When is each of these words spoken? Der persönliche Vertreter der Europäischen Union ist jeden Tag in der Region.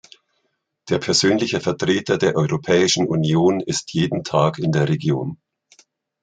Der 0.89 0.97
persönliche 0.97 1.59
Vertreter 1.61 2.17
der 2.17 2.35
Europäischen 2.35 3.05
Union 3.07 3.59
ist 3.59 3.93
jeden 3.93 4.23
Tag 4.23 4.57
in 4.57 4.71
der 4.71 4.89
Region. 4.89 5.37